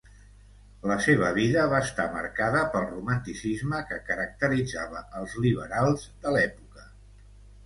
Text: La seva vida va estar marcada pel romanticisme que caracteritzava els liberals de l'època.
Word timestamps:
La 0.91 0.95
seva 1.07 1.27
vida 1.35 1.65
va 1.73 1.81
estar 1.87 2.05
marcada 2.15 2.63
pel 2.77 2.85
romanticisme 2.93 3.83
que 3.91 4.01
caracteritzava 4.09 5.03
els 5.21 5.37
liberals 5.45 6.09
de 6.27 6.35
l'època. 6.39 6.89